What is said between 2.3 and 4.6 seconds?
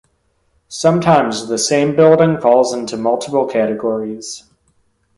falls into multiple categories.